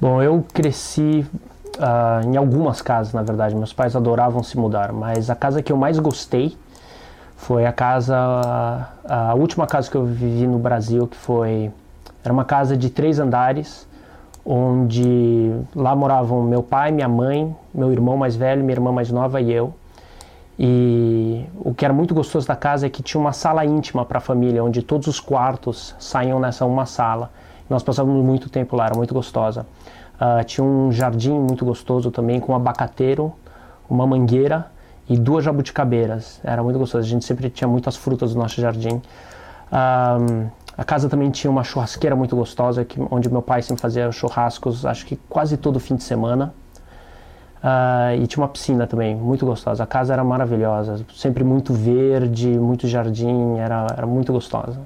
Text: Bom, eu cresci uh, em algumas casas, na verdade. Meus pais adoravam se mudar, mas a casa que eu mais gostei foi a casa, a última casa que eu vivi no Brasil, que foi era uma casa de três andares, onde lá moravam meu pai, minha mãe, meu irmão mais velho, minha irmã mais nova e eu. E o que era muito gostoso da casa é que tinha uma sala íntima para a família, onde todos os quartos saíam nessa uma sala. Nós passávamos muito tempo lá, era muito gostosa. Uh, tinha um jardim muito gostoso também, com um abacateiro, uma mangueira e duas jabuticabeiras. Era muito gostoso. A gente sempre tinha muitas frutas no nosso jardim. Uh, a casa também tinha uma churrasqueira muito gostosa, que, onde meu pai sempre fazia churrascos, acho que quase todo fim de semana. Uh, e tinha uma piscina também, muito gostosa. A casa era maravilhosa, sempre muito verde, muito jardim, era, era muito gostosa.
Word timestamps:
Bom, 0.00 0.22
eu 0.22 0.44
cresci 0.54 1.26
uh, 1.76 2.24
em 2.24 2.36
algumas 2.36 2.80
casas, 2.80 3.12
na 3.12 3.22
verdade. 3.22 3.56
Meus 3.56 3.72
pais 3.72 3.96
adoravam 3.96 4.44
se 4.44 4.56
mudar, 4.56 4.92
mas 4.92 5.28
a 5.28 5.34
casa 5.34 5.60
que 5.60 5.72
eu 5.72 5.76
mais 5.76 5.98
gostei 5.98 6.56
foi 7.36 7.66
a 7.66 7.72
casa, 7.72 8.16
a 9.04 9.34
última 9.34 9.66
casa 9.66 9.90
que 9.90 9.96
eu 9.96 10.04
vivi 10.04 10.46
no 10.46 10.58
Brasil, 10.58 11.06
que 11.08 11.16
foi 11.16 11.72
era 12.22 12.32
uma 12.32 12.44
casa 12.44 12.76
de 12.76 12.90
três 12.90 13.18
andares, 13.18 13.88
onde 14.46 15.52
lá 15.74 15.96
moravam 15.96 16.42
meu 16.42 16.62
pai, 16.62 16.92
minha 16.92 17.08
mãe, 17.08 17.54
meu 17.74 17.90
irmão 17.90 18.16
mais 18.16 18.36
velho, 18.36 18.62
minha 18.62 18.74
irmã 18.74 18.92
mais 18.92 19.10
nova 19.10 19.40
e 19.40 19.52
eu. 19.52 19.74
E 20.56 21.44
o 21.56 21.74
que 21.74 21.84
era 21.84 21.94
muito 21.94 22.14
gostoso 22.14 22.46
da 22.46 22.56
casa 22.56 22.86
é 22.86 22.90
que 22.90 23.02
tinha 23.02 23.20
uma 23.20 23.32
sala 23.32 23.64
íntima 23.64 24.04
para 24.04 24.18
a 24.18 24.20
família, 24.20 24.62
onde 24.62 24.80
todos 24.82 25.08
os 25.08 25.18
quartos 25.18 25.94
saíam 25.98 26.38
nessa 26.38 26.64
uma 26.66 26.86
sala. 26.86 27.30
Nós 27.68 27.82
passávamos 27.82 28.24
muito 28.24 28.48
tempo 28.48 28.76
lá, 28.76 28.86
era 28.86 28.96
muito 28.96 29.12
gostosa. 29.12 29.66
Uh, 30.20 30.42
tinha 30.44 30.64
um 30.64 30.90
jardim 30.90 31.32
muito 31.38 31.64
gostoso 31.64 32.10
também, 32.10 32.40
com 32.40 32.52
um 32.52 32.56
abacateiro, 32.56 33.32
uma 33.88 34.06
mangueira 34.06 34.66
e 35.08 35.16
duas 35.16 35.44
jabuticabeiras. 35.44 36.40
Era 36.42 36.62
muito 36.62 36.78
gostoso. 36.78 37.04
A 37.04 37.08
gente 37.08 37.24
sempre 37.24 37.48
tinha 37.50 37.68
muitas 37.68 37.96
frutas 37.96 38.34
no 38.34 38.42
nosso 38.42 38.60
jardim. 38.60 39.00
Uh, 39.70 40.50
a 40.76 40.84
casa 40.84 41.08
também 41.08 41.30
tinha 41.30 41.50
uma 41.50 41.64
churrasqueira 41.64 42.14
muito 42.14 42.36
gostosa, 42.36 42.84
que, 42.84 43.00
onde 43.10 43.28
meu 43.30 43.42
pai 43.42 43.62
sempre 43.62 43.82
fazia 43.82 44.10
churrascos, 44.12 44.86
acho 44.86 45.04
que 45.06 45.16
quase 45.28 45.56
todo 45.56 45.78
fim 45.80 45.96
de 45.96 46.04
semana. 46.04 46.54
Uh, 47.58 48.22
e 48.22 48.26
tinha 48.28 48.42
uma 48.42 48.48
piscina 48.48 48.86
também, 48.86 49.16
muito 49.16 49.44
gostosa. 49.44 49.82
A 49.82 49.86
casa 49.86 50.12
era 50.12 50.22
maravilhosa, 50.22 51.04
sempre 51.14 51.42
muito 51.42 51.74
verde, 51.74 52.48
muito 52.58 52.86
jardim, 52.86 53.56
era, 53.58 53.86
era 53.96 54.06
muito 54.06 54.32
gostosa. 54.32 54.80